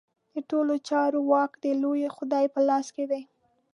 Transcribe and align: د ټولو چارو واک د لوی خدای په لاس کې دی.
د 0.33 0.35
ټولو 0.49 0.73
چارو 0.87 1.19
واک 1.31 1.51
د 1.63 1.65
لوی 1.81 2.03
خدای 2.17 2.45
په 2.53 2.59
لاس 2.69 2.87
کې 2.95 3.05
دی. 3.11 3.23